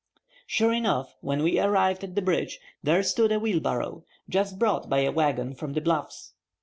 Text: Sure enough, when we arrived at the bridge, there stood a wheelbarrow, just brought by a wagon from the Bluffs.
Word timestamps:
Sure 0.47 0.73
enough, 0.73 1.15
when 1.21 1.43
we 1.43 1.59
arrived 1.59 2.03
at 2.03 2.15
the 2.15 2.23
bridge, 2.23 2.59
there 2.81 3.03
stood 3.03 3.31
a 3.31 3.37
wheelbarrow, 3.39 4.03
just 4.27 4.57
brought 4.57 4.89
by 4.89 5.01
a 5.01 5.11
wagon 5.11 5.53
from 5.53 5.73
the 5.73 5.81
Bluffs. 5.81 6.33